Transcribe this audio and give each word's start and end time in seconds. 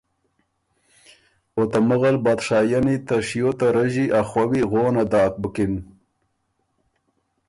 او 1.55 1.61
ته 1.71 1.79
مغل 1.89 2.15
بادشائنی 2.23 2.97
ته 3.07 3.15
شیو 3.27 3.51
ته 3.59 3.67
رݫی 3.75 4.05
ا 4.19 4.21
خووی 4.29 4.61
غونه 4.71 5.03
داک 5.11 5.33
بُکِن۔ 5.41 5.73